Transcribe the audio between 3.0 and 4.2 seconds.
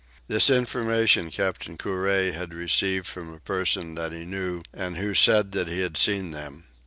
from a person that